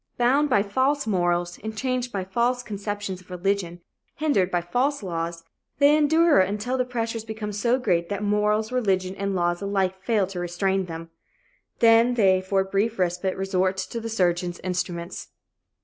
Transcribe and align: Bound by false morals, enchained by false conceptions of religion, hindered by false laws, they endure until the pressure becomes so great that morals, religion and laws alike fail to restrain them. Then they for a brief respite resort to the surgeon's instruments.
Bound 0.17 0.49
by 0.49 0.63
false 0.63 1.05
morals, 1.05 1.59
enchained 1.59 2.11
by 2.11 2.23
false 2.23 2.63
conceptions 2.63 3.21
of 3.21 3.29
religion, 3.29 3.81
hindered 4.15 4.49
by 4.49 4.59
false 4.61 5.03
laws, 5.03 5.43
they 5.77 5.95
endure 5.95 6.39
until 6.39 6.75
the 6.75 6.85
pressure 6.85 7.19
becomes 7.23 7.59
so 7.59 7.77
great 7.77 8.09
that 8.09 8.23
morals, 8.23 8.71
religion 8.71 9.13
and 9.13 9.35
laws 9.35 9.61
alike 9.61 10.01
fail 10.01 10.25
to 10.25 10.39
restrain 10.39 10.85
them. 10.87 11.11
Then 11.81 12.15
they 12.15 12.41
for 12.41 12.61
a 12.61 12.65
brief 12.65 12.97
respite 12.97 13.37
resort 13.37 13.77
to 13.77 13.99
the 14.01 14.09
surgeon's 14.09 14.59
instruments. 14.61 15.27